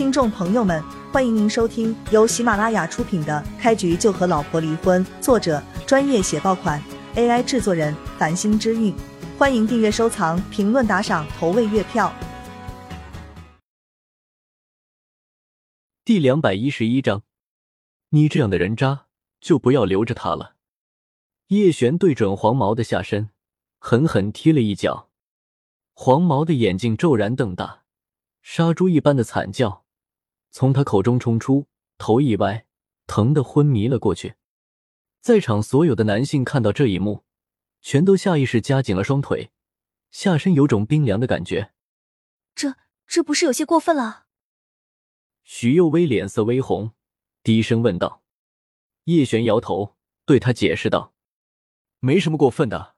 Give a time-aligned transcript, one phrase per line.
[0.00, 6.82] 听众朋友们，欢迎您收听由喜马拉雅出品的《开局就和老婆离婚》，作者专业写爆款
[7.16, 8.94] ，AI 制作人繁星之韵。
[9.36, 12.10] 欢迎订阅、收藏、评论、打赏、投喂月票。
[16.02, 17.22] 第两百一十一章，
[18.08, 19.04] 你这样的人渣，
[19.38, 20.54] 就不要留着他了。
[21.48, 23.28] 叶璇对准黄毛的下身，
[23.78, 25.10] 狠狠踢了一脚。
[25.92, 27.82] 黄毛的眼睛骤然瞪大，
[28.40, 29.84] 杀猪一般的惨叫
[30.50, 31.68] 从他口中冲出，
[31.98, 32.66] 头一歪，
[33.06, 34.34] 疼得昏迷了过去。
[35.20, 37.24] 在场所有的男性看到这一幕，
[37.80, 39.50] 全都下意识夹紧了双腿，
[40.10, 41.72] 下身有种冰凉的感觉。
[42.54, 42.74] 这
[43.06, 44.26] 这不是有些过分了？
[45.42, 46.92] 徐幼薇脸色微红，
[47.42, 48.22] 低声问道。
[49.04, 51.14] 叶璇摇头，对他解释道
[52.00, 52.94] ：“没什么过分的，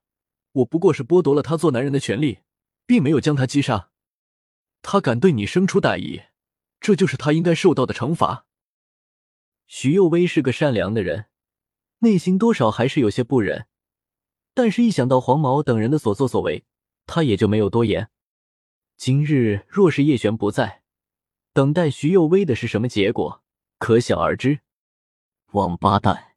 [0.52, 2.40] 我不过是剥夺了他做男人的权利，
[2.86, 3.90] 并没有将他击杀。
[4.82, 6.22] 他敢对你生出歹意，
[6.82, 8.44] 这就是他应该受到的惩罚。”
[9.66, 11.26] 徐幼薇是个善良的人，
[12.00, 13.66] 内心多少还是有些不忍，
[14.52, 16.66] 但是，一想到黄毛等人的所作所为，
[17.06, 18.10] 他也就没有多言。
[18.98, 20.82] 今日若是叶璇不在，
[21.54, 23.42] 等待徐幼薇的是什么结果，
[23.78, 24.60] 可想而知。
[25.52, 26.34] 王八蛋，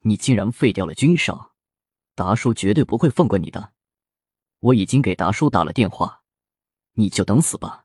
[0.00, 1.52] 你竟然废掉了君上，
[2.14, 3.72] 达叔绝对不会放过你的。
[4.58, 6.22] 我已经给达叔打了电话，
[6.94, 7.83] 你就等死吧。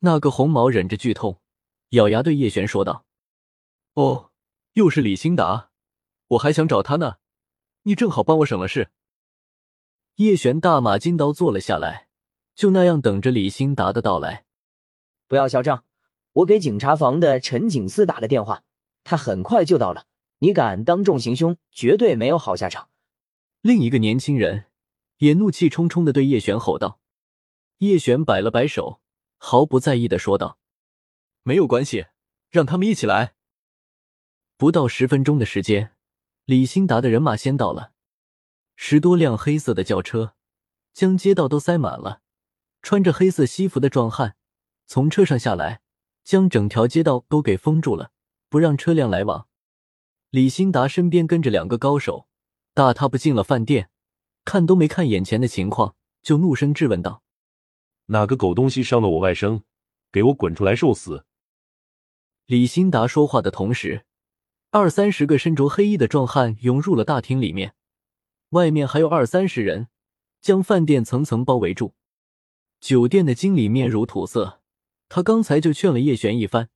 [0.00, 1.40] 那个红毛忍着剧痛，
[1.90, 3.04] 咬牙对叶璇说道
[3.94, 4.30] ：“哦，
[4.74, 5.70] 又是李兴达，
[6.28, 7.16] 我还想找他呢，
[7.82, 8.90] 你正好帮我省了事。”
[10.16, 12.08] 叶璇大马金刀坐了下来，
[12.54, 14.44] 就那样等着李兴达的到来。
[15.26, 15.84] 不要嚣张，
[16.32, 18.64] 我给警察房的陈警司打了电话，
[19.04, 20.06] 他很快就到了。
[20.38, 22.90] 你敢当众行凶，绝对没有好下场。
[23.60, 24.66] 另一个年轻人
[25.16, 27.00] 也怒气冲冲的对叶璇吼道。
[27.78, 29.00] 叶璇摆了摆手，
[29.38, 30.58] 毫不在意的说道
[31.42, 32.06] ：“没有关系，
[32.50, 33.34] 让他们一起来。”
[34.58, 35.96] 不到十分钟的时间，
[36.44, 37.92] 李兴达的人马先到了，
[38.76, 40.34] 十多辆黑色的轿车
[40.92, 42.22] 将街道都塞满了，
[42.82, 44.36] 穿着黑色西服的壮汉。
[44.86, 45.80] 从车上下来，
[46.24, 48.10] 将整条街道都给封住了，
[48.48, 49.46] 不让车辆来往。
[50.30, 52.26] 李兴达身边跟着两个高手，
[52.74, 53.90] 大踏步进了饭店，
[54.44, 57.22] 看都没看眼前的情况，就怒声质问道
[58.08, 59.62] ：“哪个狗东西伤了我外甥？
[60.12, 61.24] 给我滚出来受死！”
[62.46, 64.04] 李新达说话的同时，
[64.70, 67.74] 二三十个身着黑衣的壮汉涌入了大厅里面，
[68.50, 69.88] 外面还有二三十人
[70.40, 71.94] 将饭店层层包围住。
[72.80, 74.60] 酒店的经理面如土色。
[75.10, 76.68] 他刚才就劝了叶璇一番，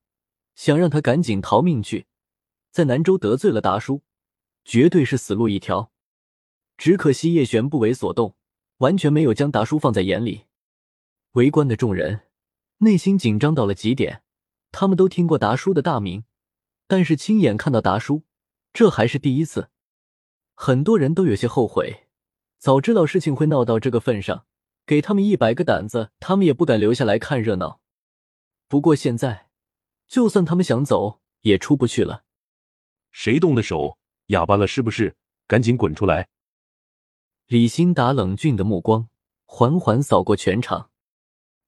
[0.55, 2.07] 想让他赶紧逃命去，
[2.71, 4.01] 在南州得罪了达叔，
[4.65, 5.91] 绝对是死路一条。
[6.75, 8.35] 只可惜叶璇不为所动，
[8.77, 10.45] 完全没有将达叔放在眼里。
[11.33, 12.27] 围观的众人
[12.77, 14.21] 内心紧张到了极点，
[14.71, 16.25] 他们都听过达叔的大名，
[16.87, 18.23] 但是亲眼看到达叔，
[18.71, 19.69] 这还是第一次。
[20.53, 22.07] 很多人都有些后悔，
[22.59, 24.45] 早知道事情会闹到这个份上，
[24.85, 27.81] 给他们一百个胆子，他们也不敢留下来看热闹。
[28.67, 29.49] 不过现在，
[30.07, 32.25] 就算他们想走，也出不去了。
[33.11, 33.97] 谁动的手？
[34.27, 35.15] 哑巴了是不是？
[35.47, 36.29] 赶紧滚出来！
[37.47, 39.09] 李新达冷峻的目光
[39.45, 40.91] 缓缓扫过全场，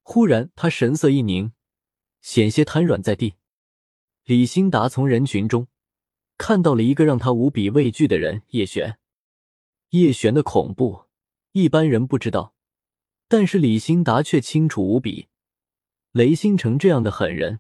[0.07, 1.51] 忽然他神色一凝，
[2.21, 3.33] 险些瘫软在地。
[4.23, 5.67] 李新达从人群中
[6.38, 8.99] 看到了一个让他无比畏惧的人——叶璇。
[9.89, 11.05] 叶璇的恐怖，
[11.53, 12.53] 一般人不知道，
[13.27, 15.27] 但是李新达却清楚无比。
[16.11, 17.59] 雷星城这样的狠人，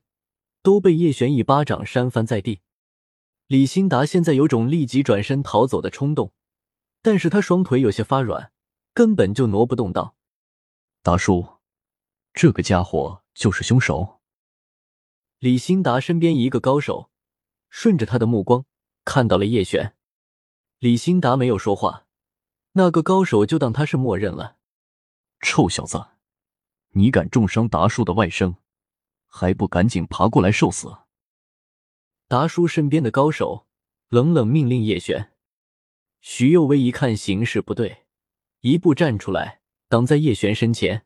[0.61, 2.61] 都被叶璇一巴掌扇翻在地。
[3.47, 6.31] 李新达现在有种立即转身逃走的冲动，
[7.01, 8.51] 但是他双腿有些发软，
[8.93, 10.15] 根本就挪不动道
[11.01, 11.54] ：“达叔，
[12.35, 14.19] 这个家伙就是凶手。”
[15.39, 17.09] 李新达身边一个高手
[17.69, 18.65] 顺着他的目光
[19.03, 19.95] 看到了叶璇，
[20.79, 22.05] 李新达没有说话，
[22.73, 24.57] 那个高手就当他是默认了。
[25.39, 26.07] 臭小子！
[26.91, 28.55] 你敢重伤达叔的外甥，
[29.27, 30.97] 还不赶紧爬过来受死！
[32.27, 33.67] 达叔身边的高手
[34.09, 35.33] 冷冷命令叶璇。
[36.21, 38.05] 徐幼薇一看形势不对，
[38.61, 41.05] 一步站出来挡在叶璇身前。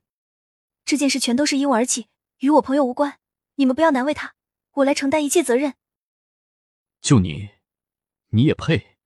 [0.90, 2.08] 这件事全都是因我而起，
[2.40, 3.20] 与我朋友无关，
[3.58, 4.34] 你们不要难为他，
[4.72, 5.76] 我来承担一切责任。
[7.00, 7.50] 就你，
[8.30, 8.98] 你也配？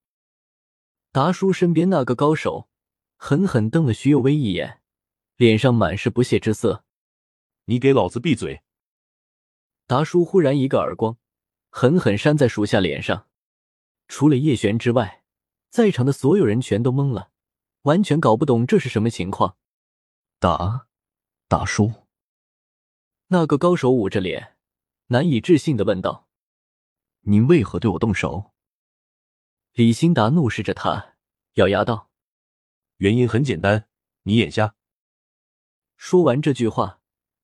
[1.12, 2.70] 达叔身边那个高手
[3.18, 4.80] 狠狠瞪了徐幼薇一眼。
[5.36, 6.86] 脸上满是不屑之色，
[7.66, 8.62] 你给老子闭嘴！
[9.86, 11.18] 达叔忽然一个耳光，
[11.68, 13.28] 狠狠扇在属下脸上。
[14.08, 15.22] 除了叶璇之外，
[15.68, 17.30] 在场的所有人全都懵了，
[17.82, 19.58] 完全搞不懂这是什么情况。
[20.38, 20.86] 打，
[21.56, 21.92] 达叔，
[23.28, 24.56] 那个高手捂着脸，
[25.06, 26.28] 难以置信的问道
[27.30, 28.50] ：“您为何对我动手？”
[29.74, 31.14] 李兴达怒视着他，
[31.52, 32.10] 咬牙道
[32.98, 33.86] ：“原因很简单，
[34.24, 34.74] 你眼瞎。”
[35.96, 37.00] 说完这句话，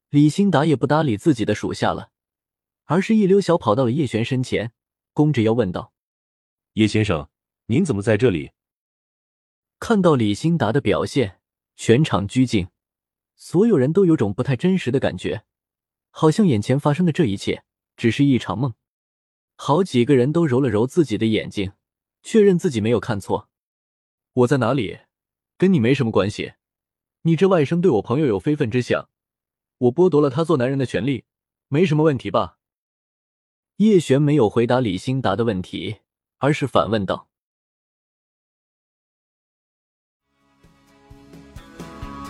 [0.09, 2.11] 李兴达也不搭理自己的属下了，
[2.87, 4.73] 而是一溜小跑到了叶璇身前，
[5.13, 5.93] 弓着腰问道
[6.75, 7.31] ：“叶先生，
[7.67, 8.51] 您怎么在这里？”
[9.79, 11.41] 看到李兴达的表现，
[11.77, 12.71] 全场拘静，
[13.43, 15.45] 所有人都有种不太真实的感觉，
[16.11, 17.65] 好像眼前发生的这一切
[17.97, 18.75] 只是一场梦。
[19.57, 21.73] 好几个人都揉了揉自己的眼睛，
[22.23, 23.49] 确认自己没有看错。
[24.35, 25.01] 我在哪里？
[25.57, 26.53] 跟你没什么关系。
[27.23, 29.09] 你这外甥对我朋友有非分之想，
[29.79, 31.25] 我剥夺了他做男人的权利，
[31.69, 32.59] 没什么问题吧？
[33.77, 36.01] 叶璇没有回答李欣达的问题，
[36.37, 37.30] 而是反问道。